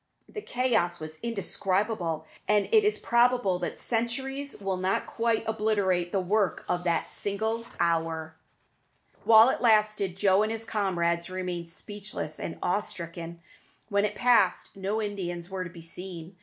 [0.27, 6.19] The chaos was indescribable, and it is probable that centuries will not quite obliterate the
[6.19, 8.35] work of that single hour.
[9.25, 13.41] While it lasted, Joe and his comrades remained speechless and awe stricken.
[13.89, 16.35] When it passed, no Indians were to be seen.